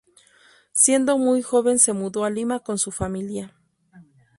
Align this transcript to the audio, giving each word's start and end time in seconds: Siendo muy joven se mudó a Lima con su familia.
Siendo 0.71 1.19
muy 1.19 1.43
joven 1.43 1.77
se 1.77 1.93
mudó 1.93 2.23
a 2.25 2.31
Lima 2.31 2.61
con 2.61 2.79
su 2.79 2.89
familia. 2.89 3.53